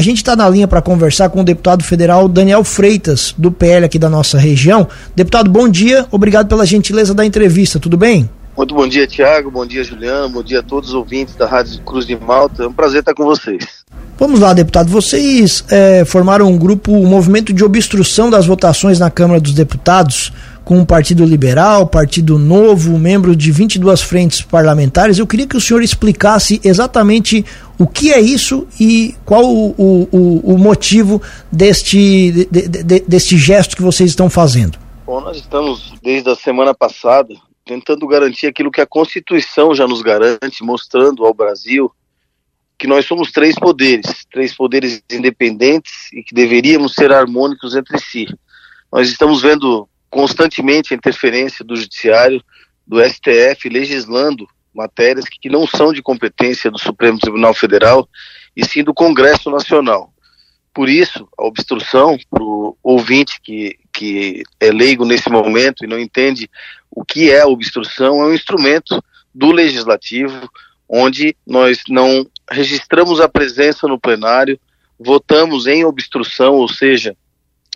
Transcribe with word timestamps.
A 0.00 0.02
gente 0.02 0.16
está 0.16 0.34
na 0.34 0.48
linha 0.48 0.66
para 0.66 0.80
conversar 0.80 1.28
com 1.28 1.42
o 1.42 1.44
deputado 1.44 1.84
federal 1.84 2.26
Daniel 2.26 2.64
Freitas, 2.64 3.34
do 3.36 3.52
PL 3.52 3.84
aqui 3.84 3.98
da 3.98 4.08
nossa 4.08 4.38
região. 4.38 4.88
Deputado, 5.14 5.50
bom 5.50 5.68
dia, 5.68 6.06
obrigado 6.10 6.48
pela 6.48 6.64
gentileza 6.64 7.12
da 7.12 7.22
entrevista, 7.22 7.78
tudo 7.78 7.98
bem? 7.98 8.26
Muito 8.56 8.74
bom 8.74 8.88
dia, 8.88 9.06
Tiago, 9.06 9.50
bom 9.50 9.66
dia, 9.66 9.84
Juliano, 9.84 10.30
bom 10.30 10.42
dia 10.42 10.60
a 10.60 10.62
todos 10.62 10.88
os 10.88 10.94
ouvintes 10.94 11.34
da 11.34 11.46
Rádio 11.46 11.82
Cruz 11.82 12.06
de 12.06 12.18
Malta. 12.18 12.62
É 12.62 12.66
um 12.66 12.72
prazer 12.72 13.00
estar 13.00 13.12
com 13.12 13.24
vocês. 13.24 13.62
Vamos 14.18 14.40
lá, 14.40 14.54
deputado. 14.54 14.88
Vocês 14.88 15.64
é, 15.68 16.02
formaram 16.06 16.50
um 16.50 16.56
grupo, 16.56 16.92
um 16.92 17.06
movimento 17.06 17.52
de 17.52 17.62
obstrução 17.62 18.30
das 18.30 18.46
votações 18.46 18.98
na 18.98 19.10
Câmara 19.10 19.38
dos 19.38 19.52
Deputados 19.52 20.32
com 20.64 20.80
o 20.80 20.86
Partido 20.86 21.24
Liberal, 21.24 21.86
Partido 21.86 22.38
Novo, 22.38 22.98
membro 22.98 23.34
de 23.34 23.50
22 23.50 24.02
frentes 24.02 24.40
parlamentares. 24.40 25.18
Eu 25.18 25.26
queria 25.26 25.46
que 25.46 25.56
o 25.56 25.60
senhor 25.60 25.82
explicasse 25.82 26.60
exatamente 26.62 27.44
o 27.80 27.86
que 27.86 28.12
é 28.12 28.20
isso 28.20 28.68
e 28.78 29.14
qual 29.24 29.42
o, 29.42 29.70
o, 30.12 30.54
o 30.54 30.58
motivo 30.58 31.20
deste, 31.50 32.30
de, 32.30 32.68
de, 32.68 33.00
deste 33.00 33.38
gesto 33.38 33.74
que 33.74 33.80
vocês 33.80 34.10
estão 34.10 34.28
fazendo. 34.28 34.78
Bom, 35.06 35.22
nós 35.22 35.38
estamos 35.38 35.94
desde 36.02 36.28
a 36.28 36.36
semana 36.36 36.74
passada 36.74 37.34
tentando 37.64 38.06
garantir 38.06 38.48
aquilo 38.48 38.70
que 38.70 38.82
a 38.82 38.86
Constituição 38.86 39.74
já 39.74 39.88
nos 39.88 40.02
garante, 40.02 40.62
mostrando 40.62 41.24
ao 41.24 41.32
Brasil 41.32 41.90
que 42.76 42.86
nós 42.86 43.06
somos 43.06 43.32
três 43.32 43.54
poderes, 43.54 44.26
três 44.30 44.54
poderes 44.54 45.02
independentes 45.10 46.12
e 46.12 46.22
que 46.22 46.34
deveríamos 46.34 46.94
ser 46.94 47.10
harmônicos 47.12 47.74
entre 47.74 47.98
si. 47.98 48.26
Nós 48.92 49.08
estamos 49.08 49.40
vendo 49.40 49.88
constantemente 50.10 50.92
a 50.92 50.96
interferência 50.96 51.64
do 51.64 51.76
Judiciário, 51.76 52.42
do 52.86 53.02
STF, 53.02 53.70
legislando 53.70 54.46
matérias 54.80 55.26
que 55.28 55.50
não 55.50 55.66
são 55.66 55.92
de 55.92 56.02
competência 56.02 56.70
do 56.70 56.78
Supremo 56.78 57.18
Tribunal 57.18 57.52
Federal 57.52 58.08
e 58.56 58.64
sim 58.64 58.82
do 58.82 58.94
Congresso 58.94 59.50
Nacional. 59.50 60.12
Por 60.72 60.88
isso, 60.88 61.28
a 61.36 61.44
obstrução, 61.44 62.16
para 62.30 62.42
o 62.42 62.76
ouvinte 62.82 63.40
que, 63.42 63.76
que 63.92 64.42
é 64.58 64.70
leigo 64.70 65.04
nesse 65.04 65.28
momento 65.28 65.84
e 65.84 65.86
não 65.86 65.98
entende 65.98 66.48
o 66.90 67.04
que 67.04 67.30
é 67.30 67.40
a 67.42 67.46
obstrução, 67.46 68.22
é 68.22 68.26
um 68.26 68.34
instrumento 68.34 69.02
do 69.34 69.52
Legislativo, 69.52 70.48
onde 70.88 71.36
nós 71.46 71.82
não 71.88 72.26
registramos 72.50 73.20
a 73.20 73.28
presença 73.28 73.86
no 73.86 74.00
plenário, 74.00 74.58
votamos 74.98 75.66
em 75.66 75.84
obstrução, 75.84 76.54
ou 76.54 76.68
seja, 76.68 77.14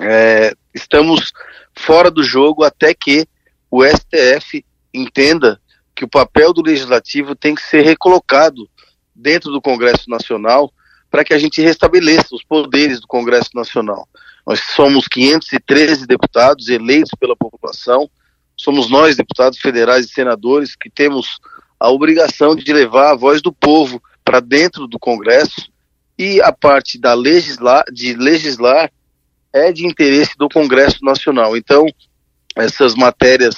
é, 0.00 0.54
estamos 0.72 1.32
fora 1.76 2.10
do 2.10 2.22
jogo 2.22 2.64
até 2.64 2.94
que 2.94 3.26
o 3.70 3.84
STF 3.84 4.64
entenda 4.92 5.60
que 5.94 6.04
o 6.04 6.08
papel 6.08 6.52
do 6.52 6.62
legislativo 6.62 7.34
tem 7.34 7.54
que 7.54 7.62
ser 7.62 7.82
recolocado 7.82 8.68
dentro 9.14 9.50
do 9.50 9.62
Congresso 9.62 10.10
Nacional 10.10 10.72
para 11.10 11.24
que 11.24 11.32
a 11.32 11.38
gente 11.38 11.62
restabeleça 11.62 12.34
os 12.34 12.42
poderes 12.42 13.00
do 13.00 13.06
Congresso 13.06 13.50
Nacional. 13.54 14.08
Nós 14.46 14.60
somos 14.74 15.06
513 15.06 16.06
deputados 16.06 16.68
eleitos 16.68 17.12
pela 17.18 17.36
população, 17.36 18.10
somos 18.56 18.90
nós, 18.90 19.16
deputados 19.16 19.58
federais 19.58 20.06
e 20.06 20.12
senadores, 20.12 20.74
que 20.74 20.90
temos 20.90 21.38
a 21.78 21.88
obrigação 21.90 22.54
de 22.56 22.72
levar 22.72 23.12
a 23.12 23.16
voz 23.16 23.40
do 23.40 23.52
povo 23.52 24.02
para 24.24 24.40
dentro 24.40 24.86
do 24.86 24.98
Congresso 24.98 25.70
e 26.18 26.40
a 26.40 26.52
parte 26.52 26.98
da 26.98 27.14
legislar, 27.14 27.84
de 27.92 28.14
legislar 28.14 28.90
é 29.52 29.70
de 29.70 29.86
interesse 29.86 30.36
do 30.36 30.48
Congresso 30.48 31.04
Nacional. 31.04 31.56
Então, 31.56 31.86
essas 32.56 32.94
matérias 32.94 33.54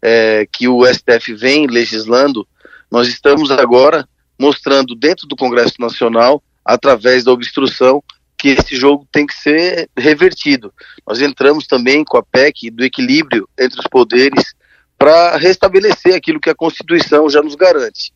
é, 0.00 0.46
que 0.50 0.68
o 0.68 0.84
STF 0.86 1.34
vem 1.34 1.66
legislando, 1.66 2.46
nós 2.90 3.08
estamos 3.08 3.50
agora 3.50 4.08
mostrando 4.38 4.94
dentro 4.94 5.26
do 5.26 5.36
Congresso 5.36 5.74
Nacional, 5.80 6.42
através 6.64 7.24
da 7.24 7.32
obstrução, 7.32 8.02
que 8.36 8.48
esse 8.48 8.76
jogo 8.76 9.06
tem 9.10 9.26
que 9.26 9.34
ser 9.34 9.88
revertido. 9.96 10.72
Nós 11.06 11.20
entramos 11.20 11.66
também 11.66 12.04
com 12.04 12.18
a 12.18 12.22
PEC 12.22 12.70
do 12.70 12.84
equilíbrio 12.84 13.48
entre 13.58 13.80
os 13.80 13.86
poderes 13.86 14.54
para 14.98 15.36
restabelecer 15.36 16.14
aquilo 16.14 16.40
que 16.40 16.50
a 16.50 16.54
Constituição 16.54 17.28
já 17.30 17.42
nos 17.42 17.54
garante. 17.54 18.12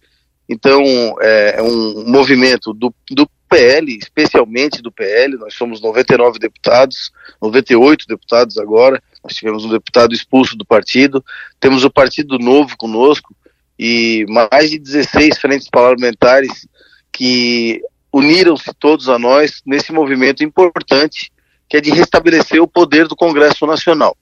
Então, 0.49 0.83
é, 1.21 1.57
é 1.59 1.63
um 1.63 2.05
movimento 2.11 2.73
do, 2.75 2.93
do 3.11 3.29
PL, 3.49 3.97
especialmente 3.97 4.83
do 4.83 4.93
PL, 4.93 5.37
nós 5.37 5.55
somos 5.55 5.81
99 5.81 6.39
deputados, 6.39 7.11
98 7.41 8.07
deputados 8.07 8.59
agora, 8.59 9.03
nós 9.23 9.35
tivemos 9.35 9.65
um 9.65 9.71
deputado 9.71 10.15
expulso 10.15 10.57
do 10.57 10.65
partido, 10.65 11.25
temos 11.59 11.85
o 11.85 11.91
Partido 11.91 12.39
Novo 12.39 12.77
conosco 12.77 13.35
e 13.79 14.25
mais 14.29 14.71
de 14.71 14.79
16 14.79 15.39
frentes 15.39 15.69
parlamentares 15.69 16.67
que 17.13 17.81
uniram-se 18.13 18.73
todos 18.79 19.09
a 19.09 19.19
nós 19.19 19.61
nesse 19.65 19.93
movimento 19.93 20.43
importante 20.43 21.31
que 21.69 21.77
é 21.77 21.81
de 21.81 21.91
restabelecer 21.91 22.61
o 22.61 22.67
poder 22.67 23.07
do 23.07 23.15
Congresso 23.15 23.65
Nacional. 23.65 24.17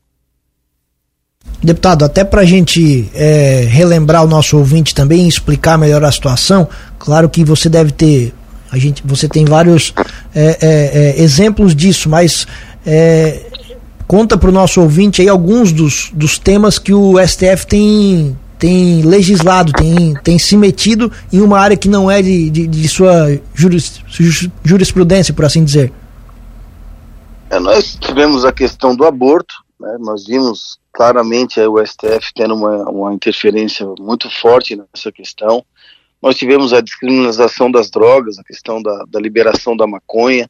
Deputado, 1.63 2.05
até 2.05 2.23
para 2.23 2.43
a 2.43 2.45
gente 2.45 3.11
é, 3.15 3.67
relembrar 3.69 4.23
o 4.23 4.29
nosso 4.29 4.59
ouvinte 4.59 4.95
também, 4.95 5.27
explicar 5.27 5.79
melhor 5.79 6.05
a 6.05 6.13
situação, 6.13 6.69
claro 6.99 7.29
que 7.29 7.43
você 7.43 7.71
deve 7.71 7.91
ter 7.91 8.35
a 8.71 8.77
gente, 8.77 9.03
você 9.05 9.27
tem 9.27 9.47
vários 9.47 9.95
é, 10.35 10.59
é, 10.61 11.19
é 11.19 11.23
exemplos 11.23 11.75
disso, 11.75 12.09
mas 12.11 12.47
é, 12.87 13.41
conta 14.09 14.39
para 14.39 14.49
o 14.49 14.53
nosso 14.53 14.81
ouvinte 14.81 15.21
aí 15.21 15.29
alguns 15.29 15.71
dos, 15.71 16.11
dos 16.15 16.39
temas 16.39 16.79
que 16.79 16.95
o 16.95 17.15
STF 17.25 17.67
tem, 17.67 18.37
tem 18.59 19.03
legislado, 19.03 19.71
tem, 19.73 20.15
tem 20.25 20.39
se 20.39 20.57
metido 20.57 21.13
em 21.31 21.43
uma 21.43 21.61
área 21.61 21.77
que 21.77 21.89
não 21.91 22.11
é 22.11 22.23
de, 22.23 22.49
de, 22.49 22.67
de 22.67 22.89
sua 22.89 23.39
juris, 23.55 24.03
jurisprudência, 24.65 25.35
por 25.35 25.45
assim 25.45 25.63
dizer. 25.63 25.93
É, 27.51 27.61
nós 27.61 27.97
tivemos 28.01 28.47
a 28.47 28.53
questão 28.53 28.97
do 28.97 29.05
aborto, 29.05 29.55
né, 29.79 29.97
nós 30.01 30.27
vimos 30.27 30.79
claramente 30.91 31.61
o 31.61 31.85
STF 31.87 32.33
tendo 32.35 32.55
uma, 32.55 32.91
uma 32.91 33.13
interferência 33.13 33.87
muito 33.99 34.29
forte 34.41 34.75
nessa 34.75 35.13
questão. 35.13 35.63
Nós 36.21 36.35
tivemos 36.35 36.73
a 36.73 36.81
descriminalização 36.81 37.71
das 37.71 37.91
drogas, 37.91 38.39
a 38.39 38.43
questão 38.43 38.83
da, 38.83 39.05
da 39.07 39.21
liberação 39.21 39.77
da 39.77 39.87
maconha, 39.87 40.49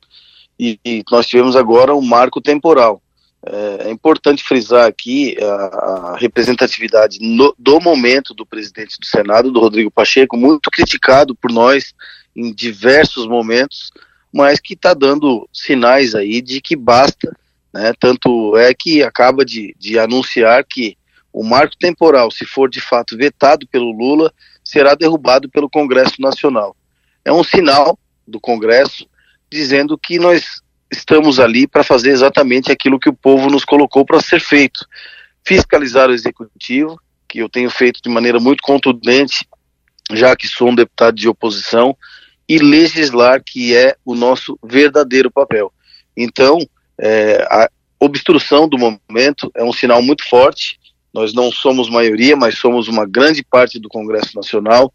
e, 0.59 0.79
e, 0.85 1.05
nós 1.11 1.27
tivemos 1.27 1.55
agora 1.55 1.95
um 1.95 2.01
marco 2.01 2.41
temporal. 2.41 3.01
É, 3.47 3.89
é 3.89 3.91
importante 3.91 4.43
frisar 4.43 4.87
aqui 4.87 5.37
a, 5.41 6.17
representatividade 6.19 7.19
no, 7.21 7.55
do 7.59 7.81
momento 7.81 8.35
do 8.35 8.45
presidente 8.45 8.99
do 8.99 9.07
Senado, 9.07 9.53
do 9.53 9.61
Rodrigo 9.61 9.91
Pacheco, 9.91 10.37
muito 10.37 10.71
criticado 10.71 11.35
por 11.35 11.53
nós 11.53 11.95
em 12.35 12.53
diversos 12.53 13.27
momentos, 13.27 13.93
mas 14.33 14.61
que 14.61 14.75
está 14.75 14.93
dando 14.93 15.49
sinais 15.53 16.15
aí 16.15 16.43
de 16.43 16.61
que 16.61 16.75
basta, 16.75 17.35
né? 17.73 17.93
tanto 17.99 18.57
é 18.57 18.75
que 18.75 19.03
acaba 19.03 19.45
de, 19.45 19.75
de 19.79 19.99
anunciar 19.99 20.65
que 20.65 20.97
o 21.33 21.45
marco 21.45 21.77
temporal, 21.79 22.31
se 22.31 22.45
for 22.45 22.69
de 22.69 22.81
fato 22.81 23.17
vetado 23.17 23.67
pelo 23.69 23.93
Lula, 23.93 24.33
será 24.65 24.95
derrubado 24.95 25.49
pelo 25.49 25.71
Congresso 25.71 26.21
Nacional. 26.21 26.77
É 27.25 27.33
um 27.33 27.45
sinal 27.45 27.99
do 28.27 28.41
Congresso 28.41 29.09
dizendo 29.51 29.97
que 29.97 30.19
nós 30.19 30.61
estamos 30.91 31.39
ali 31.39 31.67
para 31.67 31.85
fazer 31.85 32.11
exatamente 32.11 32.73
aquilo 32.73 32.99
que 32.99 33.09
o 33.09 33.15
povo 33.15 33.49
nos 33.51 33.65
colocou 33.65 34.05
para 34.05 34.21
ser 34.21 34.41
feito. 34.41 34.87
Fiscalizar 35.47 36.09
o 36.09 36.13
executivo, 36.13 37.01
que 37.29 37.39
eu 37.39 37.49
tenho 37.49 37.71
feito 37.71 38.01
de 38.03 38.09
maneira 38.09 38.41
muito 38.41 38.63
contundente, 38.63 39.47
já 40.13 40.35
que 40.35 40.47
sou 40.47 40.71
um 40.71 40.75
deputado 40.75 41.15
de 41.15 41.29
oposição, 41.29 41.97
e 42.49 42.59
legislar, 42.59 43.43
que 43.45 43.77
é 43.77 43.95
o 44.05 44.15
nosso 44.15 44.59
verdadeiro 44.65 45.31
papel. 45.31 45.73
Então, 46.17 46.59
é, 46.99 47.47
a 47.51 47.69
obstrução 48.01 48.69
do 48.69 48.79
momento 48.79 49.51
é 49.55 49.63
um 49.63 49.73
sinal 49.73 50.03
muito 50.03 50.27
forte 50.29 50.79
nós 51.13 51.33
não 51.33 51.51
somos 51.51 51.89
maioria, 51.89 52.37
mas 52.37 52.59
somos 52.59 52.87
uma 52.89 53.07
grande 53.07 53.43
parte 53.43 53.79
do 53.79 53.89
Congresso 53.89 54.37
Nacional 54.37 54.93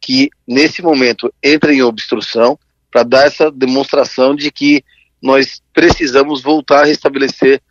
que, 0.00 0.28
nesse 0.46 0.82
momento, 0.82 1.32
entra 1.42 1.72
em 1.72 1.82
obstrução 1.82 2.58
para 2.90 3.04
dar 3.04 3.26
essa 3.26 3.50
demonstração 3.50 4.34
de 4.34 4.50
que 4.50 4.84
nós 5.22 5.62
precisamos 5.72 6.42
voltar 6.42 6.82
a 6.82 6.86
restabelecer 6.86 7.62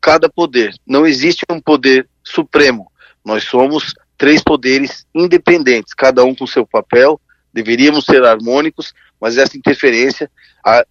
cada 0.00 0.28
poder. 0.28 0.74
Não 0.86 1.06
existe 1.06 1.44
um 1.50 1.60
poder 1.60 2.08
supremo. 2.24 2.90
Nós 3.24 3.44
somos 3.44 3.94
três 4.18 4.42
poderes 4.42 5.06
independentes, 5.14 5.94
cada 5.94 6.24
um 6.24 6.34
com 6.34 6.46
seu 6.46 6.66
papel. 6.66 7.20
Deveríamos 7.52 8.04
ser 8.04 8.24
harmônicos, 8.24 8.92
mas 9.20 9.38
essa 9.38 9.56
interferência 9.56 10.30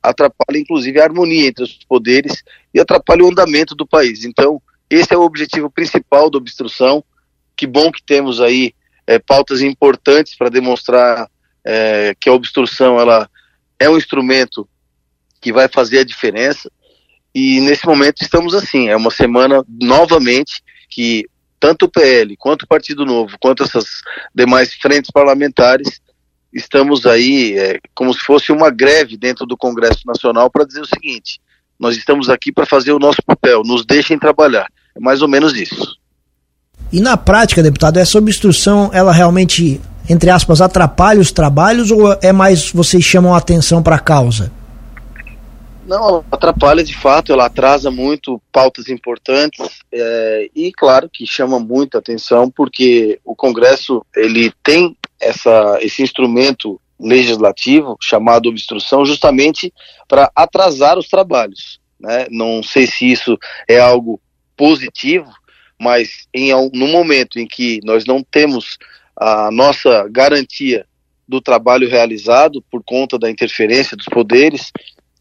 atrapalha, 0.01 0.57
inclusive, 0.57 0.99
a 0.99 1.03
harmonia 1.03 1.47
entre 1.47 1.63
os 1.63 1.79
poderes 1.87 2.43
e 2.73 2.79
atrapalha 2.79 3.23
o 3.23 3.29
andamento 3.29 3.75
do 3.75 3.85
país. 3.85 4.23
Então, 4.23 4.61
esse 4.89 5.13
é 5.13 5.17
o 5.17 5.23
objetivo 5.23 5.69
principal 5.69 6.29
da 6.29 6.37
obstrução. 6.37 7.03
Que 7.55 7.67
bom 7.67 7.91
que 7.91 8.01
temos 8.01 8.39
aí 8.39 8.73
é, 9.05 9.19
pautas 9.19 9.61
importantes 9.61 10.35
para 10.35 10.49
demonstrar 10.49 11.29
é, 11.63 12.15
que 12.19 12.29
a 12.29 12.33
obstrução 12.33 12.99
ela 12.99 13.29
é 13.79 13.89
um 13.89 13.97
instrumento 13.97 14.67
que 15.45 15.53
vai 15.53 15.67
fazer 15.67 15.99
a 15.99 16.03
diferença. 16.03 16.71
E 17.33 17.61
nesse 17.61 17.85
momento 17.85 18.23
estamos 18.23 18.55
assim. 18.55 18.89
É 18.89 18.97
uma 18.97 19.11
semana 19.11 19.63
novamente 19.79 20.63
que 20.89 21.25
tanto 21.59 21.85
o 21.85 21.87
PL 21.87 22.35
quanto 22.35 22.63
o 22.63 22.67
Partido 22.67 23.05
Novo, 23.05 23.37
quanto 23.39 23.61
essas 23.61 23.85
demais 24.33 24.73
frentes 24.73 25.11
parlamentares 25.11 26.01
estamos 26.51 27.05
aí 27.05 27.55
é, 27.59 27.79
como 27.93 28.11
se 28.11 28.21
fosse 28.21 28.51
uma 28.51 28.71
greve 28.71 29.17
dentro 29.17 29.45
do 29.45 29.55
Congresso 29.55 29.99
Nacional 30.07 30.49
para 30.49 30.65
dizer 30.65 30.81
o 30.81 30.87
seguinte: 30.87 31.39
nós 31.79 31.95
estamos 31.95 32.27
aqui 32.27 32.51
para 32.51 32.65
fazer 32.65 32.91
o 32.91 32.99
nosso 32.99 33.21
papel, 33.23 33.61
nos 33.63 33.85
deixem 33.85 34.17
trabalhar. 34.17 34.67
É 34.95 34.99
mais 34.99 35.21
ou 35.21 35.27
menos 35.27 35.53
isso. 35.53 35.95
E 36.91 36.99
na 36.99 37.17
prática, 37.17 37.61
deputado, 37.61 37.97
essa 37.97 38.17
obstrução, 38.17 38.89
ela 38.93 39.11
realmente, 39.11 39.79
entre 40.09 40.31
aspas, 40.31 40.59
atrapalha 40.59 41.19
os 41.19 41.31
trabalhos 41.31 41.91
ou 41.91 42.17
é 42.19 42.31
mais 42.31 42.71
vocês 42.71 43.03
chamam 43.03 43.35
a 43.35 43.37
atenção 43.37 43.83
para 43.83 43.97
a 43.97 43.99
causa? 43.99 44.51
Não, 45.85 46.09
ela 46.09 46.25
atrapalha 46.31 46.83
de 46.83 46.95
fato, 46.95 47.31
ela 47.31 47.45
atrasa 47.45 47.91
muito 47.91 48.41
pautas 48.51 48.89
importantes 48.89 49.79
é, 49.91 50.49
e 50.55 50.71
claro 50.71 51.09
que 51.11 51.27
chama 51.27 51.59
muita 51.59 51.99
atenção 51.99 52.49
porque 52.49 53.19
o 53.23 53.35
Congresso 53.35 54.03
ele 54.15 54.51
tem 54.63 54.97
essa, 55.19 55.77
esse 55.81 56.01
instrumento 56.01 56.81
legislativo 56.99 57.97
chamado 58.01 58.49
obstrução 58.49 59.05
justamente 59.05 59.71
para 60.07 60.31
atrasar 60.35 60.97
os 60.97 61.07
trabalhos. 61.07 61.79
Né? 61.99 62.27
Não 62.31 62.63
sei 62.63 62.87
se 62.87 63.11
isso 63.11 63.37
é 63.67 63.79
algo 63.79 64.19
positivo, 64.57 65.31
mas 65.79 66.27
em 66.33 66.51
no 66.73 66.87
momento 66.87 67.37
em 67.37 67.45
que 67.47 67.79
nós 67.83 68.05
não 68.05 68.23
temos 68.23 68.77
a 69.15 69.51
nossa 69.51 70.07
garantia 70.09 70.85
do 71.27 71.41
trabalho 71.41 71.89
realizado 71.89 72.63
por 72.71 72.83
conta 72.83 73.17
da 73.17 73.29
interferência 73.29 73.97
dos 73.97 74.05
poderes, 74.05 74.71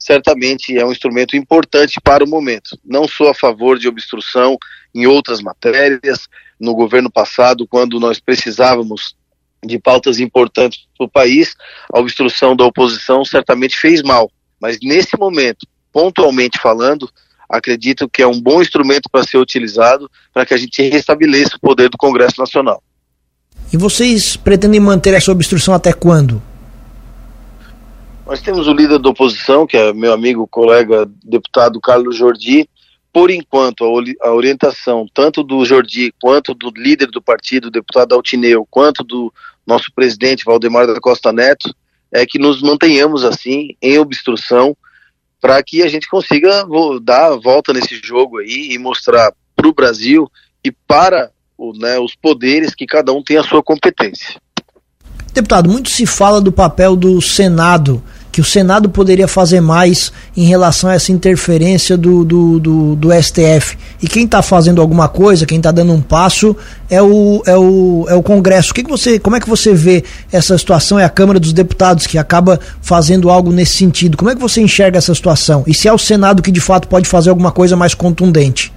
certamente 0.04 0.76
é 0.76 0.84
um 0.84 0.92
instrumento 0.92 1.34
importante 1.34 1.98
para 1.98 2.22
o 2.22 2.28
momento. 2.28 2.78
Não 2.84 3.08
sou 3.08 3.26
a 3.30 3.34
favor 3.34 3.78
de 3.78 3.88
obstrução 3.88 4.58
em 4.94 5.06
outras 5.06 5.40
matérias. 5.40 6.28
No 6.60 6.74
governo 6.74 7.10
passado, 7.10 7.66
quando 7.66 7.98
nós 7.98 8.20
precisávamos 8.20 9.16
de 9.64 9.78
pautas 9.78 10.20
importantes 10.20 10.86
para 10.98 11.06
o 11.06 11.10
país, 11.10 11.54
a 11.90 11.98
obstrução 11.98 12.54
da 12.54 12.66
oposição 12.66 13.24
certamente 13.24 13.78
fez 13.78 14.02
mal. 14.02 14.30
Mas 14.60 14.76
nesse 14.82 15.18
momento, 15.18 15.66
pontualmente 15.90 16.58
falando, 16.60 17.08
acredito 17.48 18.06
que 18.06 18.20
é 18.20 18.26
um 18.26 18.38
bom 18.38 18.60
instrumento 18.60 19.08
para 19.10 19.24
ser 19.24 19.38
utilizado 19.38 20.10
para 20.34 20.44
que 20.44 20.52
a 20.52 20.58
gente 20.58 20.82
restabeleça 20.82 21.56
o 21.56 21.60
poder 21.60 21.88
do 21.88 21.96
Congresso 21.96 22.38
Nacional. 22.38 22.82
E 23.72 23.78
vocês 23.78 24.36
pretendem 24.36 24.80
manter 24.80 25.14
essa 25.14 25.32
obstrução 25.32 25.72
até 25.72 25.94
quando? 25.94 26.42
Nós 28.26 28.40
temos 28.40 28.66
o 28.66 28.72
líder 28.72 28.98
da 28.98 29.10
oposição, 29.10 29.66
que 29.66 29.76
é 29.76 29.92
meu 29.92 30.12
amigo, 30.12 30.46
colega, 30.46 31.08
deputado 31.22 31.78
Carlos 31.78 32.16
Jordi. 32.16 32.68
Por 33.12 33.30
enquanto, 33.30 33.84
a, 34.22 34.32
orientação 34.32 35.06
tanto 35.12 35.44
do 35.44 35.64
Jordi 35.64 36.12
quanto 36.20 36.54
do 36.54 36.72
líder 36.74 37.10
do 37.10 37.20
partido, 37.20 37.70
deputado 37.70 38.14
Altineu, 38.14 38.66
quanto 38.70 39.04
do 39.04 39.32
nosso 39.66 39.92
presidente 39.94 40.44
Valdemar 40.44 40.86
da 40.86 40.98
Costa 40.98 41.32
Neto, 41.32 41.74
é 42.10 42.24
que 42.24 42.38
nos 42.38 42.62
mantenhamos 42.62 43.24
assim, 43.24 43.76
em 43.80 43.98
obstrução, 43.98 44.74
para 45.40 45.62
que 45.62 45.82
a 45.82 45.88
gente 45.88 46.08
consiga 46.08 46.66
dar 47.02 47.32
a 47.32 47.36
volta 47.36 47.74
nesse 47.74 48.00
jogo 48.02 48.38
aí 48.38 48.70
e 48.72 48.78
mostrar 48.78 49.32
para 49.54 49.68
o 49.68 49.74
Brasil 49.74 50.26
e 50.64 50.72
para 50.72 51.30
o, 51.58 51.72
né, 51.76 51.98
os 51.98 52.16
poderes 52.16 52.74
que 52.74 52.86
cada 52.86 53.12
um 53.12 53.22
tem 53.22 53.36
a 53.36 53.42
sua 53.42 53.62
competência. 53.62 54.40
Deputado, 55.34 55.68
muito 55.68 55.90
se 55.90 56.06
fala 56.06 56.40
do 56.40 56.52
papel 56.52 56.96
do 56.96 57.20
Senado 57.20 58.02
que 58.34 58.40
o 58.40 58.44
Senado 58.44 58.90
poderia 58.90 59.28
fazer 59.28 59.60
mais 59.60 60.12
em 60.36 60.42
relação 60.42 60.90
a 60.90 60.94
essa 60.94 61.12
interferência 61.12 61.96
do, 61.96 62.24
do, 62.24 62.58
do, 62.58 62.96
do 62.96 63.22
STF. 63.22 63.78
E 64.02 64.08
quem 64.08 64.24
está 64.24 64.42
fazendo 64.42 64.82
alguma 64.82 65.06
coisa, 65.06 65.46
quem 65.46 65.58
está 65.58 65.70
dando 65.70 65.92
um 65.92 66.02
passo, 66.02 66.56
é 66.90 67.00
o, 67.00 67.44
é 67.46 67.56
o, 67.56 68.06
é 68.08 68.14
o 68.16 68.24
Congresso. 68.24 68.72
O 68.72 68.74
que, 68.74 68.82
que 68.82 68.90
você, 68.90 69.20
como 69.20 69.36
é 69.36 69.40
que 69.40 69.48
você 69.48 69.72
vê 69.72 70.02
essa 70.32 70.58
situação? 70.58 70.98
É 70.98 71.04
a 71.04 71.08
Câmara 71.08 71.38
dos 71.38 71.52
Deputados 71.52 72.08
que 72.08 72.18
acaba 72.18 72.58
fazendo 72.82 73.30
algo 73.30 73.52
nesse 73.52 73.76
sentido. 73.76 74.16
Como 74.16 74.28
é 74.28 74.34
que 74.34 74.40
você 74.40 74.60
enxerga 74.60 74.98
essa 74.98 75.14
situação? 75.14 75.62
E 75.64 75.72
se 75.72 75.86
é 75.86 75.92
o 75.92 75.98
Senado 75.98 76.42
que 76.42 76.50
de 76.50 76.60
fato 76.60 76.88
pode 76.88 77.06
fazer 77.08 77.30
alguma 77.30 77.52
coisa 77.52 77.76
mais 77.76 77.94
contundente? 77.94 78.72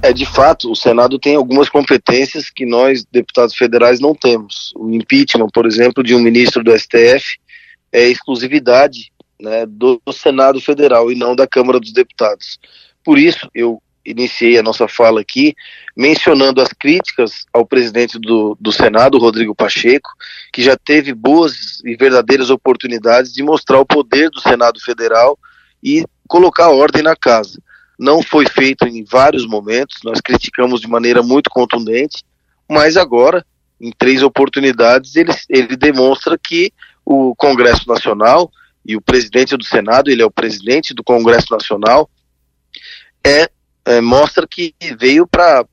É, 0.00 0.14
de 0.14 0.24
fato, 0.24 0.72
o 0.72 0.74
Senado 0.74 1.18
tem 1.18 1.36
algumas 1.36 1.68
competências 1.68 2.48
que 2.48 2.64
nós, 2.64 3.04
deputados 3.12 3.54
federais, 3.54 4.00
não 4.00 4.14
temos. 4.14 4.72
O 4.74 4.90
impeachment, 4.94 5.50
por 5.52 5.66
exemplo, 5.66 6.02
de 6.02 6.14
um 6.14 6.20
ministro 6.20 6.64
do 6.64 6.72
STF 6.74 7.36
é 7.92 8.08
exclusividade 8.08 9.12
né, 9.40 9.66
do, 9.66 10.00
do 10.04 10.12
Senado 10.12 10.60
Federal 10.60 11.10
e 11.10 11.14
não 11.14 11.34
da 11.34 11.46
Câmara 11.46 11.78
dos 11.78 11.92
Deputados. 11.92 12.58
Por 13.04 13.18
isso, 13.18 13.48
eu 13.54 13.80
iniciei 14.04 14.58
a 14.58 14.62
nossa 14.62 14.88
fala 14.88 15.20
aqui 15.20 15.54
mencionando 15.96 16.60
as 16.60 16.68
críticas 16.68 17.44
ao 17.52 17.66
presidente 17.66 18.18
do, 18.18 18.56
do 18.60 18.72
Senado, 18.72 19.18
Rodrigo 19.18 19.54
Pacheco, 19.54 20.10
que 20.52 20.62
já 20.62 20.76
teve 20.76 21.12
boas 21.12 21.80
e 21.84 21.96
verdadeiras 21.96 22.50
oportunidades 22.50 23.32
de 23.32 23.42
mostrar 23.42 23.78
o 23.78 23.86
poder 23.86 24.30
do 24.30 24.40
Senado 24.40 24.80
Federal 24.80 25.38
e 25.82 26.04
colocar 26.26 26.70
ordem 26.70 27.02
na 27.02 27.16
casa. 27.16 27.60
Não 27.98 28.22
foi 28.22 28.46
feito 28.46 28.86
em 28.86 29.04
vários 29.04 29.46
momentos, 29.46 29.98
nós 30.04 30.20
criticamos 30.20 30.80
de 30.80 30.88
maneira 30.88 31.22
muito 31.22 31.50
contundente, 31.50 32.22
mas 32.68 32.96
agora, 32.96 33.44
em 33.80 33.90
três 33.90 34.22
oportunidades, 34.22 35.16
ele, 35.16 35.32
ele 35.48 35.76
demonstra 35.76 36.38
que 36.38 36.72
o 37.10 37.34
Congresso 37.34 37.88
Nacional 37.88 38.50
e 38.84 38.94
o 38.94 39.00
presidente 39.00 39.56
do 39.56 39.64
Senado, 39.64 40.10
ele 40.10 40.20
é 40.20 40.26
o 40.26 40.30
presidente 40.30 40.92
do 40.92 41.02
Congresso 41.02 41.46
Nacional, 41.50 42.10
é, 43.26 43.48
é 43.86 44.00
mostra 44.02 44.46
que 44.46 44.74
veio 44.98 45.26
para 45.26 45.64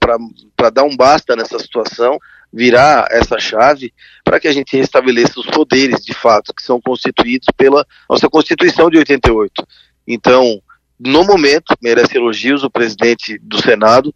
dar 0.73 0.83
um 0.85 0.95
basta 0.95 1.35
nessa 1.35 1.59
situação, 1.59 2.17
virar 2.53 3.07
essa 3.11 3.37
chave 3.37 3.93
para 4.23 4.39
que 4.39 4.47
a 4.47 4.53
gente 4.53 4.77
restabeleça 4.77 5.37
os 5.37 5.47
poderes 5.47 6.05
de 6.05 6.13
fato 6.13 6.53
que 6.53 6.63
são 6.63 6.79
constituídos 6.79 7.49
pela 7.57 7.85
nossa 8.09 8.29
Constituição 8.29 8.89
de 8.89 8.97
88. 8.97 9.67
Então, 10.07 10.61
no 10.97 11.25
momento, 11.25 11.75
merece 11.83 12.15
elogios 12.15 12.63
o 12.63 12.69
presidente 12.69 13.37
do 13.39 13.61
Senado 13.61 14.15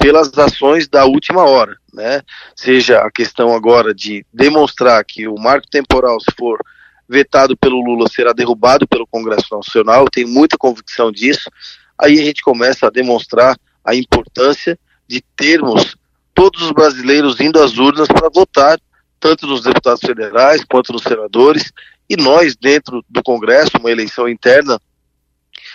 pelas 0.00 0.36
ações 0.38 0.88
da 0.88 1.04
última 1.04 1.44
hora, 1.44 1.76
né? 1.92 2.22
Seja 2.56 3.00
a 3.00 3.10
questão 3.10 3.54
agora 3.54 3.94
de 3.94 4.24
demonstrar 4.32 5.04
que 5.04 5.28
o 5.28 5.34
marco 5.34 5.68
temporal, 5.68 6.18
se 6.18 6.34
for 6.38 6.58
vetado 7.06 7.54
pelo 7.54 7.84
Lula, 7.84 8.08
será 8.08 8.32
derrubado 8.32 8.88
pelo 8.88 9.06
Congresso 9.06 9.54
Nacional, 9.54 10.04
eu 10.04 10.10
tenho 10.10 10.28
muita 10.28 10.56
convicção 10.56 11.12
disso. 11.12 11.50
Aí 11.98 12.18
a 12.18 12.24
gente 12.24 12.40
começa 12.40 12.86
a 12.86 12.90
demonstrar 12.90 13.58
a 13.84 13.94
importância 13.94 14.78
de 15.06 15.22
termos 15.36 15.94
todos 16.32 16.62
os 16.62 16.72
brasileiros 16.72 17.38
indo 17.38 17.62
às 17.62 17.76
urnas 17.76 18.08
para 18.08 18.30
votar, 18.30 18.80
tanto 19.18 19.46
nos 19.46 19.62
deputados 19.62 20.00
federais 20.00 20.64
quanto 20.64 20.94
nos 20.94 21.02
senadores, 21.02 21.70
e 22.08 22.16
nós, 22.16 22.56
dentro 22.56 23.04
do 23.06 23.22
Congresso, 23.22 23.72
uma 23.78 23.90
eleição 23.90 24.26
interna, 24.26 24.80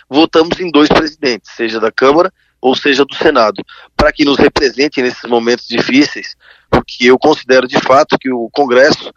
votamos 0.10 0.60
em 0.60 0.72
dois 0.72 0.90
presidentes, 0.90 1.52
seja 1.52 1.80
da 1.80 1.92
Câmara 1.92 2.34
ou 2.66 2.76
seja 2.76 3.06
do 3.06 3.14
Senado, 3.14 3.64
para 3.96 4.12
que 4.12 4.26
nos 4.26 4.40
represente 4.40 5.00
nesses 5.00 5.30
momentos 5.30 5.68
difíceis, 5.68 6.36
porque 6.68 7.06
eu 7.06 7.20
considero 7.20 7.68
de 7.68 7.80
fato 7.80 8.18
que 8.20 8.32
o 8.32 8.50
Congresso 8.52 9.14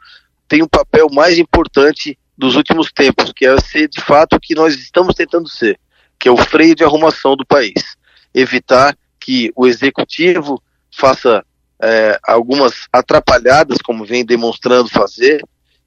tem 0.47 0.62
um 0.62 0.69
papel 0.69 1.09
mais 1.11 1.38
importante 1.38 2.19
dos 2.37 2.57
últimos 2.57 2.93
tempos, 2.93 3.33
que 3.35 3.47
é 3.47 3.59
ser 3.59 3.88
de 3.88 4.02
fato 4.02 4.37
o 4.37 4.40
que 4.40 4.55
nós 4.55 4.75
estamos 4.75 5.14
tentando 5.14 5.49
ser, 5.49 5.81
que 6.19 6.28
é 6.28 6.31
o 6.31 6.37
freio 6.37 6.75
de 6.75 6.85
arrumação 6.85 7.35
do 7.35 7.47
país. 7.47 7.97
Evitar 8.35 8.95
que 9.19 9.50
o 9.57 9.67
executivo 9.67 10.62
faça 10.95 11.43
é, 11.83 12.19
algumas 12.25 12.87
atrapalhadas, 12.93 13.78
como 13.78 14.05
vem 14.05 14.26
demonstrando 14.26 14.90
fazer, 14.90 15.43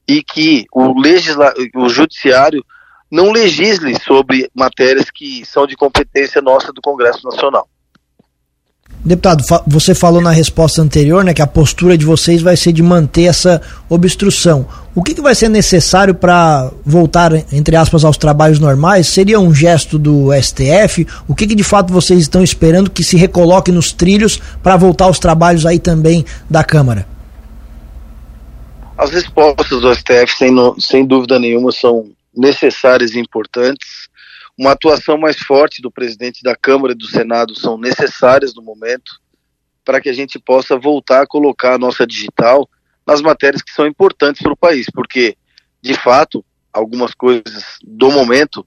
e 0.08 0.24
que 0.24 0.66
o, 0.74 1.00
legisla 1.00 1.54
o 1.76 1.88
judiciário 1.88 2.66
não 3.12 3.32
legisle 3.32 3.96
sobre 4.00 4.50
matérias 4.56 5.12
que 5.14 5.44
são 5.46 5.68
de 5.68 5.76
competência 5.76 6.42
nossa 6.42 6.72
do 6.72 6.82
Congresso 6.82 7.28
Nacional. 7.28 7.68
Deputado, 9.04 9.44
você 9.66 9.96
falou 9.96 10.22
na 10.22 10.30
resposta 10.30 10.80
anterior 10.80 11.24
né, 11.24 11.34
que 11.34 11.42
a 11.42 11.48
postura 11.48 11.98
de 11.98 12.06
vocês 12.06 12.42
vai 12.42 12.56
ser 12.56 12.72
de 12.72 12.84
manter 12.84 13.24
essa 13.24 13.60
obstrução. 13.90 14.68
O 14.94 15.02
que, 15.02 15.16
que 15.16 15.22
vai 15.22 15.34
ser 15.34 15.50
necessário 15.50 16.14
para 16.14 16.70
voltar, 16.86 17.34
entre 17.52 17.76
aspas, 17.76 18.06
aos 18.06 18.16
trabalhos 18.16 18.60
normais? 18.60 19.08
Seria 19.08 19.40
um 19.40 19.54
gesto 19.56 19.98
do 19.98 20.30
STF? 20.40 21.08
O 21.28 21.34
que, 21.34 21.48
que 21.48 21.56
de 21.56 21.64
fato 21.64 21.92
vocês 21.92 22.20
estão 22.20 22.44
esperando 22.44 22.92
que 22.92 23.04
se 23.04 23.18
recoloque 23.18 23.72
nos 23.72 23.92
trilhos 23.92 24.40
para 24.62 24.78
voltar 24.78 25.06
aos 25.06 25.18
trabalhos 25.18 25.66
aí 25.66 25.80
também 25.80 26.24
da 26.48 26.64
Câmara? 26.64 27.08
As 28.96 29.10
respostas 29.10 29.82
do 29.82 29.96
STF, 29.96 30.38
sem, 30.38 30.54
sem 30.78 31.06
dúvida 31.08 31.40
nenhuma, 31.40 31.72
são 31.72 32.06
necessárias 32.36 33.12
e 33.12 33.20
importantes. 33.20 34.10
Uma 34.58 34.72
atuação 34.72 35.18
mais 35.18 35.38
forte 35.40 35.82
do 35.82 35.92
presidente 35.92 36.44
da 36.44 36.56
Câmara 36.56 36.94
e 36.94 36.98
do 36.98 37.08
Senado 37.08 37.56
são 37.56 37.78
necessárias 37.78 38.54
no 38.54 38.62
momento 38.62 39.20
para 39.84 40.00
que 40.00 40.10
a 40.10 40.14
gente 40.14 40.40
possa 40.40 40.78
voltar 40.78 41.22
a 41.22 41.28
colocar 41.28 41.74
a 41.74 41.78
nossa 41.78 42.06
digital 42.06 42.70
nas 43.06 43.22
matérias 43.22 43.62
que 43.62 43.72
são 43.72 43.88
importantes 43.88 44.42
para 44.42 44.54
o 44.54 44.58
país, 44.58 44.88
porque, 44.94 45.36
de 45.82 45.94
fato, 45.94 46.46
algumas 46.72 47.14
coisas 47.14 47.78
do 47.84 48.12
momento 48.12 48.66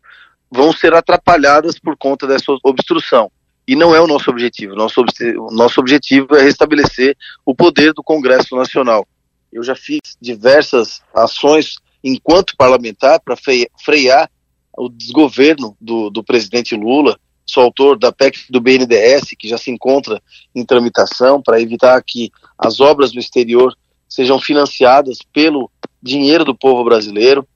vão 0.50 0.72
ser 0.72 0.94
atrapalhadas 0.94 1.78
por 1.78 1.96
conta 1.96 2.26
dessa 2.26 2.52
obstrução. 2.62 3.30
E 3.66 3.74
não 3.74 3.94
é 3.94 4.00
o 4.00 4.06
nosso 4.06 4.30
objetivo. 4.30 4.74
Nosso, 4.74 5.02
nosso 5.50 5.80
objetivo 5.80 6.36
é 6.36 6.42
restabelecer 6.42 7.16
o 7.44 7.54
poder 7.54 7.94
do 7.94 8.02
Congresso 8.02 8.54
Nacional. 8.54 9.06
eu 9.52 9.62
já 9.62 9.74
fiz 9.74 10.00
diversas 10.20 11.00
ações 11.14 11.76
enquanto 12.04 12.56
parlamentar 12.56 13.18
para 13.18 13.34
frear 13.82 14.30
o 14.76 14.90
desgoverno 14.90 15.74
do, 15.80 16.10
do 16.10 16.22
presidente 16.22 16.76
Lula. 16.76 17.18
Sou 17.46 17.62
autor 17.62 17.98
da 17.98 18.12
PEC 18.12 18.38
do 18.50 18.60
BNDES, 18.60 19.34
que 19.38 19.48
já 19.48 19.56
se 19.56 19.70
encontra 19.70 20.22
em 20.54 20.64
tramitação, 20.64 21.42
para 21.42 21.60
evitar 21.60 22.02
que 22.02 22.30
as 22.58 22.80
obras 22.80 23.12
no 23.12 23.20
exterior 23.20 23.74
sejam 24.08 24.38
financiadas 24.38 25.18
pelo 25.32 25.70
dinheiro 26.02 26.44
do 26.44 26.54
povo 26.54 26.84
brasileiro. 26.84 27.46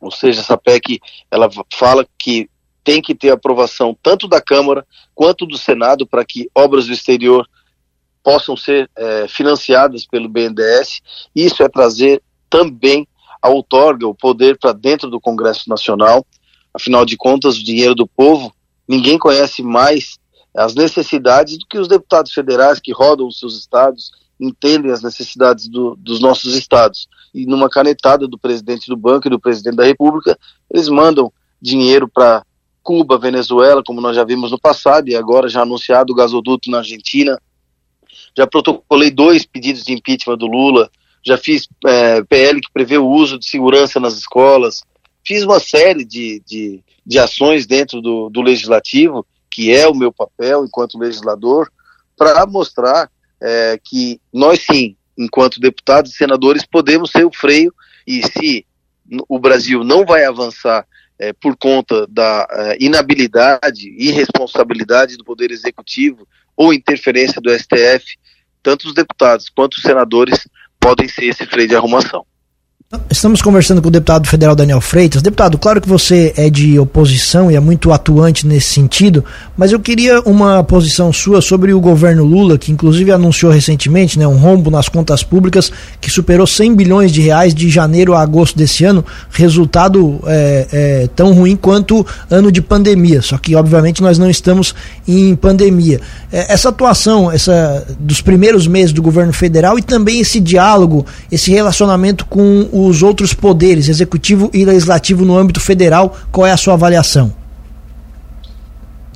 Ou 0.00 0.10
seja, 0.10 0.40
essa 0.40 0.56
PEC 0.56 1.00
ela 1.30 1.48
fala 1.72 2.06
que 2.18 2.48
tem 2.84 3.02
que 3.02 3.14
ter 3.14 3.30
aprovação 3.30 3.96
tanto 4.02 4.28
da 4.28 4.40
Câmara 4.40 4.86
quanto 5.14 5.46
do 5.46 5.58
Senado 5.58 6.06
para 6.06 6.24
que 6.24 6.48
obras 6.54 6.86
do 6.86 6.92
exterior 6.92 7.46
possam 8.22 8.56
ser 8.56 8.90
é, 8.96 9.26
financiadas 9.28 10.06
pelo 10.06 10.28
BNDES. 10.28 11.00
Isso 11.34 11.62
é 11.62 11.68
trazer 11.68 12.22
também 12.50 13.06
outorga, 13.46 14.06
o 14.06 14.14
poder 14.14 14.58
para 14.58 14.72
dentro 14.72 15.08
do 15.08 15.20
Congresso 15.20 15.68
Nacional. 15.68 16.26
Afinal 16.74 17.04
de 17.04 17.16
contas, 17.16 17.56
o 17.56 17.64
dinheiro 17.64 17.94
do 17.94 18.06
povo, 18.06 18.52
ninguém 18.86 19.18
conhece 19.18 19.62
mais 19.62 20.18
as 20.56 20.74
necessidades 20.74 21.58
do 21.58 21.66
que 21.66 21.78
os 21.78 21.88
deputados 21.88 22.32
federais 22.32 22.80
que 22.80 22.92
rodam 22.92 23.26
os 23.26 23.38
seus 23.38 23.56
estados, 23.56 24.10
entendem 24.40 24.90
as 24.90 25.02
necessidades 25.02 25.68
do, 25.68 25.94
dos 25.96 26.20
nossos 26.20 26.54
estados. 26.56 27.08
E 27.34 27.46
numa 27.46 27.68
canetada 27.68 28.26
do 28.26 28.38
presidente 28.38 28.88
do 28.88 28.96
banco 28.96 29.28
e 29.28 29.30
do 29.30 29.38
presidente 29.38 29.76
da 29.76 29.84
República, 29.84 30.38
eles 30.72 30.88
mandam 30.88 31.32
dinheiro 31.60 32.08
para 32.08 32.44
Cuba, 32.82 33.18
Venezuela, 33.18 33.82
como 33.84 34.00
nós 34.00 34.16
já 34.16 34.24
vimos 34.24 34.50
no 34.50 34.58
passado, 34.58 35.08
e 35.08 35.14
agora 35.14 35.48
já 35.48 35.62
anunciado 35.62 36.12
o 36.12 36.16
gasoduto 36.16 36.70
na 36.70 36.78
Argentina. 36.78 37.38
Já 38.36 38.46
protocolei 38.46 39.10
dois 39.10 39.44
pedidos 39.44 39.84
de 39.84 39.92
impeachment 39.92 40.38
do 40.38 40.46
Lula, 40.46 40.90
já 41.28 41.36
fiz 41.36 41.68
é, 41.86 42.22
PL 42.24 42.60
que 42.60 42.72
prevê 42.72 42.96
o 42.96 43.06
uso 43.06 43.38
de 43.38 43.46
segurança 43.46 44.00
nas 44.00 44.14
escolas, 44.14 44.82
fiz 45.24 45.44
uma 45.44 45.60
série 45.60 46.04
de, 46.04 46.42
de, 46.46 46.82
de 47.04 47.18
ações 47.18 47.66
dentro 47.66 48.00
do, 48.00 48.30
do 48.30 48.40
legislativo, 48.40 49.26
que 49.50 49.70
é 49.70 49.86
o 49.86 49.94
meu 49.94 50.10
papel 50.10 50.64
enquanto 50.64 50.98
legislador, 50.98 51.70
para 52.16 52.46
mostrar 52.46 53.10
é, 53.40 53.78
que 53.82 54.20
nós 54.32 54.60
sim, 54.60 54.96
enquanto 55.16 55.60
deputados 55.60 56.12
e 56.12 56.16
senadores, 56.16 56.64
podemos 56.64 57.10
ser 57.10 57.26
o 57.26 57.32
freio. 57.32 57.72
E 58.06 58.22
se 58.26 58.66
o 59.28 59.38
Brasil 59.38 59.84
não 59.84 60.04
vai 60.06 60.24
avançar 60.24 60.86
é, 61.18 61.32
por 61.32 61.56
conta 61.56 62.06
da 62.06 62.46
é, 62.50 62.76
inabilidade, 62.80 63.88
irresponsabilidade 63.98 65.16
do 65.16 65.24
Poder 65.24 65.50
Executivo 65.50 66.26
ou 66.56 66.72
interferência 66.72 67.40
do 67.40 67.50
STF, 67.50 68.16
tanto 68.62 68.86
os 68.88 68.94
deputados 68.94 69.48
quanto 69.48 69.74
os 69.74 69.82
senadores 69.82 70.48
podem 70.88 71.06
ser 71.06 71.26
esse 71.26 71.44
freio 71.44 71.68
de 71.68 71.76
arrumação. 71.76 72.24
Estamos 73.10 73.42
conversando 73.42 73.82
com 73.82 73.88
o 73.88 73.90
deputado 73.90 74.26
federal 74.26 74.56
Daniel 74.56 74.80
Freitas. 74.80 75.20
Deputado, 75.20 75.58
claro 75.58 75.78
que 75.78 75.86
você 75.86 76.32
é 76.38 76.48
de 76.48 76.78
oposição 76.78 77.50
e 77.50 77.54
é 77.54 77.60
muito 77.60 77.92
atuante 77.92 78.46
nesse 78.46 78.72
sentido, 78.72 79.22
mas 79.54 79.72
eu 79.72 79.78
queria 79.78 80.22
uma 80.22 80.64
posição 80.64 81.12
sua 81.12 81.42
sobre 81.42 81.74
o 81.74 81.80
governo 81.82 82.24
Lula, 82.24 82.56
que 82.56 82.72
inclusive 82.72 83.12
anunciou 83.12 83.52
recentemente 83.52 84.18
né, 84.18 84.26
um 84.26 84.38
rombo 84.38 84.70
nas 84.70 84.88
contas 84.88 85.22
públicas 85.22 85.70
que 86.00 86.10
superou 86.10 86.46
100 86.46 86.74
bilhões 86.76 87.12
de 87.12 87.20
reais 87.20 87.54
de 87.54 87.68
janeiro 87.68 88.14
a 88.14 88.22
agosto 88.22 88.56
desse 88.56 88.86
ano, 88.86 89.04
resultado 89.32 90.18
é, 90.24 90.68
é, 90.72 91.08
tão 91.14 91.34
ruim 91.34 91.56
quanto 91.56 92.06
ano 92.30 92.50
de 92.50 92.62
pandemia. 92.62 93.20
Só 93.20 93.36
que, 93.36 93.54
obviamente, 93.54 94.00
nós 94.00 94.16
não 94.18 94.30
estamos 94.30 94.74
em 95.06 95.36
pandemia. 95.36 96.00
É, 96.32 96.54
essa 96.54 96.70
atuação 96.70 97.30
essa, 97.30 97.86
dos 98.00 98.22
primeiros 98.22 98.66
meses 98.66 98.94
do 98.94 99.02
governo 99.02 99.34
federal 99.34 99.78
e 99.78 99.82
também 99.82 100.20
esse 100.20 100.40
diálogo, 100.40 101.04
esse 101.30 101.50
relacionamento 101.50 102.24
com 102.24 102.66
os 102.86 103.02
outros 103.02 103.32
poderes, 103.32 103.88
executivo 103.88 104.50
e 104.52 104.64
legislativo 104.64 105.24
no 105.24 105.36
âmbito 105.36 105.60
federal, 105.60 106.16
qual 106.30 106.46
é 106.46 106.52
a 106.52 106.56
sua 106.56 106.74
avaliação? 106.74 107.34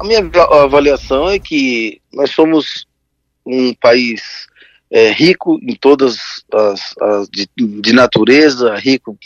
A 0.01 0.05
minha 0.05 0.21
avaliação 0.65 1.29
é 1.29 1.39
que 1.39 2.01
nós 2.13 2.31
somos 2.31 2.87
um 3.47 3.75
país 3.75 4.23
é, 4.91 5.11
rico 5.11 5.59
em 5.63 5.75
todas 5.75 6.45
as, 6.53 6.95
as 7.01 7.29
de, 7.29 7.49
de, 7.57 7.93
natureza, 7.93 8.75
rico 8.77 9.17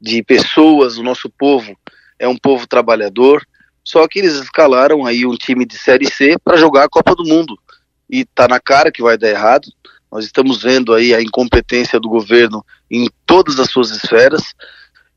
de 0.00 0.22
pessoas, 0.22 0.96
o 0.96 1.02
nosso 1.02 1.28
povo 1.28 1.76
é 2.18 2.28
um 2.28 2.36
povo 2.36 2.66
trabalhador, 2.66 3.44
só 3.84 4.06
que 4.06 4.20
eles 4.20 4.34
escalaram 4.34 5.04
aí 5.04 5.26
um 5.26 5.34
time 5.34 5.66
de 5.66 5.76
Série 5.76 6.10
C 6.10 6.36
para 6.42 6.56
jogar 6.56 6.84
a 6.84 6.88
Copa 6.88 7.14
do 7.14 7.24
Mundo. 7.24 7.58
E 8.08 8.24
tá 8.24 8.46
na 8.46 8.60
cara 8.60 8.92
que 8.92 9.02
vai 9.02 9.18
dar 9.18 9.28
errado. 9.28 9.68
Nós 10.12 10.26
estamos 10.26 10.62
vendo 10.62 10.92
aí 10.92 11.14
a 11.14 11.22
incompetência 11.22 11.98
do 11.98 12.06
governo 12.06 12.62
em 12.90 13.08
todas 13.24 13.58
as 13.58 13.70
suas 13.70 13.90
esferas. 13.90 14.42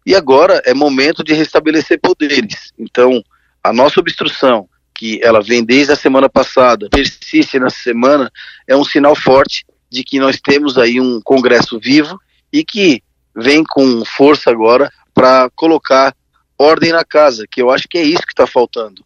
E 0.06 0.16
agora 0.16 0.62
é 0.66 0.74
momento 0.74 1.22
de 1.22 1.34
restabelecer 1.34 2.00
poderes. 2.00 2.72
Então, 2.80 3.22
a 3.62 3.74
nossa 3.74 4.00
obstrução, 4.00 4.70
que 4.98 5.20
ela 5.22 5.42
vem 5.42 5.66
desde 5.66 5.92
a 5.92 5.98
semana 5.98 6.30
passada, 6.30 6.88
persiste 6.90 7.60
nessa 7.60 7.78
semana, 7.78 8.32
é 8.66 8.74
um 8.74 8.86
sinal 8.86 9.14
forte 9.18 9.66
de 9.92 10.02
que 10.02 10.18
nós 10.18 10.40
temos 10.40 10.78
aí 10.78 11.02
um 11.02 11.20
Congresso 11.22 11.78
vivo 11.78 12.18
e 12.54 12.64
que 12.64 13.04
vem 13.36 13.66
com 13.66 14.06
força 14.06 14.50
agora 14.50 14.90
para 15.14 15.50
colocar 15.56 16.16
ordem 16.58 16.94
na 16.94 17.04
casa, 17.04 17.46
que 17.52 17.62
eu 17.62 17.70
acho 17.70 17.86
que 17.90 17.98
é 17.98 18.04
isso 18.04 18.22
que 18.22 18.32
está 18.32 18.48
faltando. 18.48 19.04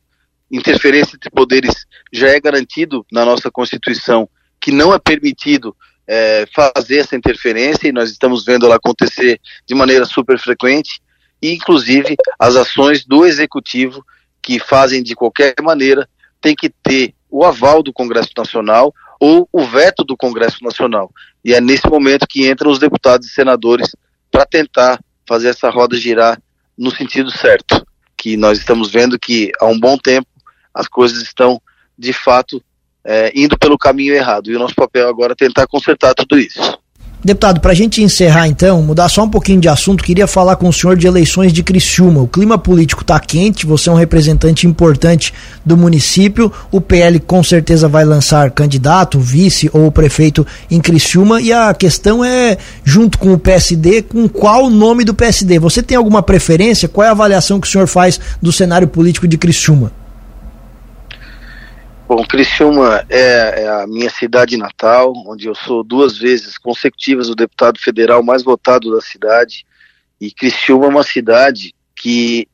Interferência 0.51 1.15
entre 1.15 1.31
poderes 1.31 1.87
já 2.13 2.27
é 2.27 2.39
garantido 2.39 3.03
na 3.11 3.25
nossa 3.25 3.49
Constituição, 3.49 4.29
que 4.59 4.71
não 4.71 4.93
é 4.93 4.99
permitido 4.99 5.75
é, 6.07 6.45
fazer 6.55 6.99
essa 6.99 7.15
interferência, 7.15 7.87
e 7.87 7.91
nós 7.91 8.09
estamos 8.09 8.43
vendo 8.43 8.65
ela 8.65 8.75
acontecer 8.75 9.39
de 9.65 9.75
maneira 9.75 10.05
super 10.05 10.39
frequente, 10.39 10.99
e 11.41 11.53
inclusive 11.53 12.15
as 12.37 12.55
ações 12.55 13.05
do 13.05 13.25
Executivo, 13.25 14.03
que 14.41 14.59
fazem 14.59 15.03
de 15.03 15.15
qualquer 15.15 15.53
maneira, 15.61 16.09
tem 16.41 16.55
que 16.55 16.69
ter 16.69 17.13
o 17.29 17.45
aval 17.45 17.83
do 17.83 17.93
Congresso 17.93 18.31
Nacional 18.35 18.93
ou 19.19 19.47
o 19.51 19.63
veto 19.65 20.03
do 20.03 20.17
Congresso 20.17 20.63
Nacional. 20.63 21.11
E 21.43 21.53
é 21.53 21.61
nesse 21.61 21.87
momento 21.87 22.25
que 22.27 22.49
entram 22.49 22.71
os 22.71 22.79
deputados 22.79 23.27
e 23.27 23.33
senadores 23.33 23.95
para 24.31 24.45
tentar 24.45 24.99
fazer 25.27 25.49
essa 25.49 25.69
roda 25.69 25.95
girar 25.95 26.41
no 26.77 26.89
sentido 26.89 27.29
certo, 27.29 27.85
que 28.17 28.35
nós 28.35 28.57
estamos 28.57 28.89
vendo 28.89 29.19
que 29.19 29.51
há 29.59 29.65
um 29.65 29.79
bom 29.79 29.97
tempo 29.97 30.27
as 30.73 30.87
coisas 30.87 31.21
estão 31.21 31.61
de 31.97 32.13
fato 32.13 32.63
é, 33.05 33.31
indo 33.35 33.57
pelo 33.57 33.77
caminho 33.77 34.13
errado. 34.13 34.51
E 34.51 34.55
o 34.55 34.59
nosso 34.59 34.75
papel 34.75 35.07
agora 35.07 35.33
é 35.33 35.35
tentar 35.35 35.67
consertar 35.67 36.13
tudo 36.13 36.37
isso. 36.37 36.77
Deputado, 37.21 37.59
para 37.59 37.73
a 37.73 37.75
gente 37.75 38.01
encerrar 38.01 38.47
então, 38.47 38.81
mudar 38.81 39.09
só 39.09 39.23
um 39.23 39.29
pouquinho 39.29 39.59
de 39.59 39.67
assunto, 39.67 40.05
queria 40.05 40.25
falar 40.25 40.55
com 40.55 40.69
o 40.69 40.73
senhor 40.73 40.95
de 40.95 41.05
eleições 41.05 41.51
de 41.51 41.61
Criciúma. 41.61 42.21
O 42.21 42.27
clima 42.29 42.57
político 42.57 43.01
está 43.01 43.19
quente, 43.19 43.65
você 43.65 43.89
é 43.89 43.91
um 43.91 43.95
representante 43.95 44.65
importante 44.65 45.33
do 45.65 45.75
município, 45.75 46.49
o 46.71 46.79
PL 46.79 47.19
com 47.19 47.43
certeza 47.43 47.89
vai 47.89 48.05
lançar 48.05 48.51
candidato, 48.51 49.19
vice 49.19 49.69
ou 49.73 49.91
prefeito 49.91 50.47
em 50.71 50.79
Criciúma 50.79 51.41
e 51.41 51.51
a 51.51 51.73
questão 51.73 52.23
é, 52.23 52.57
junto 52.85 53.19
com 53.19 53.33
o 53.33 53.37
PSD, 53.37 54.01
com 54.03 54.29
qual 54.29 54.69
nome 54.69 55.03
do 55.03 55.13
PSD? 55.13 55.59
Você 55.59 55.83
tem 55.83 55.97
alguma 55.97 56.23
preferência? 56.23 56.87
Qual 56.87 57.03
é 57.03 57.09
a 57.09 57.11
avaliação 57.11 57.59
que 57.59 57.67
o 57.67 57.69
senhor 57.69 57.87
faz 57.87 58.17
do 58.41 58.53
cenário 58.53 58.87
político 58.87 59.27
de 59.27 59.37
Criciúma? 59.37 59.98
Bom, 62.09 62.25
Criciúma 62.25 63.05
é, 63.07 63.61
é, 63.61 63.69
a 63.69 63.85
minha 63.85 64.09
cidade 64.09 64.57
natal, 64.57 65.13
onde 65.27 65.45
eu 65.45 65.53
sou 65.53 65.83
duas 65.83 66.17
vezes 66.17 66.57
consecutivas 66.57 67.29
o 67.29 67.35
deputado 67.35 67.79
federal 67.79 68.23
mais 68.23 68.41
votado 68.41 68.91
da 68.91 68.99
cidade. 68.99 69.63
E 70.19 70.31
Criciúma 70.31 70.85
é 70.85 70.89
uma 70.89 71.03
cidade 71.03 71.71
que 71.95 72.47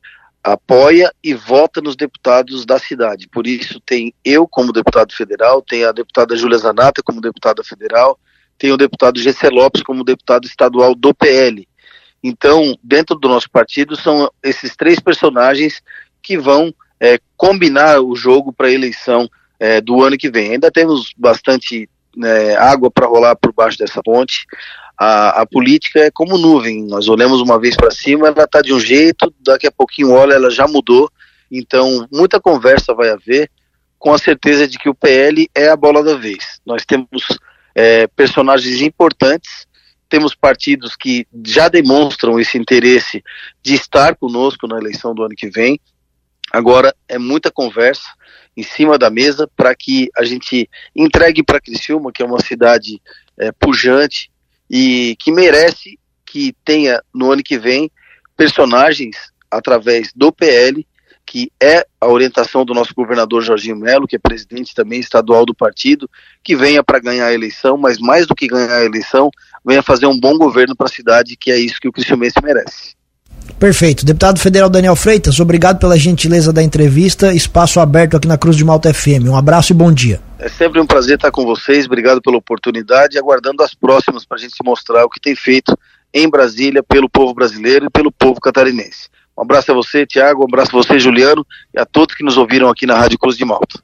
apoia 0.44 1.10
e 1.24 1.32
vota 1.32 1.80
nos 1.80 1.96
deputados 1.96 2.66
da 2.66 2.78
cidade. 2.78 3.28
Por 3.28 3.46
isso 3.46 3.80
tem 3.80 4.12
eu 4.22 4.46
como 4.46 4.74
deputado 4.74 5.14
federal, 5.14 5.62
tem 5.62 5.86
a 5.86 5.92
deputada 5.92 6.36
Júlia 6.36 6.58
Zanata 6.58 7.02
como 7.02 7.22
deputada 7.22 7.64
federal, 7.64 8.20
tem 8.58 8.72
o 8.72 8.76
deputado 8.76 9.18
Gessé 9.18 9.48
Lopes 9.48 9.82
como 9.82 10.04
deputado 10.04 10.44
estadual 10.44 10.94
do 10.94 11.14
PL. 11.14 11.66
Então, 12.22 12.76
dentro 12.84 13.16
do 13.16 13.26
nosso 13.26 13.50
partido, 13.50 13.96
são 13.96 14.30
esses 14.42 14.76
três 14.76 15.00
personagens 15.00 15.80
que 16.22 16.36
vão 16.36 16.74
é, 17.00 17.18
combinar 17.38 18.02
o 18.02 18.14
jogo 18.14 18.52
para 18.52 18.66
a 18.66 18.72
eleição 18.72 19.26
é, 19.58 19.80
do 19.80 20.02
ano 20.02 20.16
que 20.16 20.30
vem. 20.30 20.52
Ainda 20.52 20.70
temos 20.70 21.12
bastante 21.16 21.88
né, 22.16 22.56
água 22.56 22.90
para 22.90 23.06
rolar 23.06 23.36
por 23.36 23.52
baixo 23.52 23.78
dessa 23.78 24.02
ponte. 24.02 24.46
A, 24.98 25.42
a, 25.42 25.46
política 25.46 26.00
é 26.00 26.10
como 26.10 26.38
nuvem, 26.38 26.82
nós 26.86 27.06
olhamos 27.06 27.42
uma 27.42 27.60
vez 27.60 27.76
para 27.76 27.90
cima, 27.90 28.28
ela 28.28 28.44
está 28.44 28.62
de 28.62 28.72
um 28.72 28.80
jeito, 28.80 29.32
daqui 29.44 29.66
a 29.66 29.72
pouquinho 29.72 30.12
olha, 30.12 30.34
ela 30.34 30.50
já 30.50 30.66
mudou. 30.66 31.10
Então, 31.50 32.08
muita 32.10 32.40
conversa 32.40 32.94
vai 32.94 33.10
haver, 33.10 33.50
com 33.98 34.12
a 34.12 34.18
certeza 34.18 34.66
de 34.66 34.78
que 34.78 34.88
o 34.88 34.94
PL 34.94 35.48
é 35.54 35.68
a 35.68 35.76
bola 35.76 36.02
da 36.02 36.16
vez. 36.16 36.60
Nós 36.64 36.84
temos 36.84 37.08
é, 37.74 38.06
personagens 38.06 38.80
importantes, 38.80 39.66
temos 40.08 40.34
partidos 40.34 40.96
que 40.96 41.26
já 41.44 41.68
demonstram 41.68 42.40
esse 42.40 42.56
interesse 42.56 43.22
de 43.62 43.74
estar 43.74 44.16
conosco 44.16 44.66
na 44.66 44.78
eleição 44.78 45.14
do 45.14 45.22
ano 45.22 45.34
que 45.36 45.50
vem. 45.50 45.78
Agora 46.52 46.94
é 47.08 47.18
muita 47.18 47.50
conversa 47.50 48.08
em 48.56 48.62
cima 48.62 48.98
da 48.98 49.10
mesa 49.10 49.48
para 49.56 49.74
que 49.74 50.08
a 50.16 50.24
gente 50.24 50.68
entregue 50.94 51.42
para 51.42 51.60
Criciúma, 51.60 52.12
que 52.12 52.22
é 52.22 52.26
uma 52.26 52.40
cidade 52.40 53.00
é, 53.38 53.52
pujante, 53.52 54.30
e 54.68 55.16
que 55.20 55.30
merece 55.30 55.98
que 56.24 56.54
tenha 56.64 57.02
no 57.14 57.30
ano 57.30 57.42
que 57.42 57.58
vem 57.58 57.90
personagens 58.36 59.16
através 59.50 60.12
do 60.14 60.32
PL, 60.32 60.86
que 61.24 61.50
é 61.60 61.86
a 62.00 62.06
orientação 62.06 62.64
do 62.64 62.72
nosso 62.72 62.94
governador 62.94 63.42
Jorginho 63.42 63.76
Melo, 63.76 64.06
que 64.06 64.16
é 64.16 64.18
presidente 64.18 64.74
também 64.74 65.00
estadual 65.00 65.44
do 65.44 65.54
partido, 65.54 66.08
que 66.42 66.54
venha 66.54 66.82
para 66.82 67.00
ganhar 67.00 67.26
a 67.26 67.34
eleição, 67.34 67.76
mas 67.76 67.98
mais 67.98 68.26
do 68.26 68.34
que 68.34 68.46
ganhar 68.46 68.78
a 68.78 68.84
eleição, 68.84 69.30
venha 69.64 69.82
fazer 69.82 70.06
um 70.06 70.18
bom 70.18 70.38
governo 70.38 70.76
para 70.76 70.86
a 70.86 70.90
cidade, 70.90 71.36
que 71.36 71.50
é 71.50 71.58
isso 71.58 71.80
que 71.80 71.88
o 71.88 71.92
Cristiumense 71.92 72.36
merece. 72.42 72.95
Perfeito. 73.58 74.04
Deputado 74.04 74.38
Federal 74.38 74.68
Daniel 74.68 74.94
Freitas, 74.94 75.40
obrigado 75.40 75.78
pela 75.78 75.98
gentileza 75.98 76.52
da 76.52 76.62
entrevista. 76.62 77.32
Espaço 77.32 77.80
aberto 77.80 78.16
aqui 78.16 78.28
na 78.28 78.36
Cruz 78.36 78.54
de 78.54 78.64
Malta 78.64 78.92
FM. 78.92 79.28
Um 79.28 79.36
abraço 79.36 79.72
e 79.72 79.74
bom 79.74 79.90
dia. 79.90 80.20
É 80.38 80.48
sempre 80.48 80.78
um 80.78 80.86
prazer 80.86 81.16
estar 81.16 81.30
com 81.30 81.44
vocês. 81.44 81.86
Obrigado 81.86 82.20
pela 82.20 82.36
oportunidade. 82.36 83.18
Aguardando 83.18 83.62
as 83.62 83.74
próximas 83.74 84.26
para 84.26 84.36
a 84.36 84.40
gente 84.40 84.54
mostrar 84.62 85.04
o 85.06 85.08
que 85.08 85.18
tem 85.18 85.34
feito 85.34 85.76
em 86.12 86.28
Brasília 86.28 86.82
pelo 86.82 87.08
povo 87.08 87.32
brasileiro 87.32 87.86
e 87.86 87.90
pelo 87.90 88.12
povo 88.12 88.40
catarinense. 88.40 89.08
Um 89.36 89.42
abraço 89.42 89.72
a 89.72 89.74
você, 89.74 90.06
Tiago. 90.06 90.42
Um 90.42 90.46
abraço 90.46 90.70
a 90.76 90.82
você, 90.82 90.98
Juliano, 90.98 91.46
e 91.74 91.80
a 91.80 91.86
todos 91.86 92.14
que 92.14 92.24
nos 92.24 92.36
ouviram 92.36 92.68
aqui 92.68 92.86
na 92.86 92.96
Rádio 92.96 93.18
Cruz 93.18 93.36
de 93.36 93.44
Malta. 93.44 93.80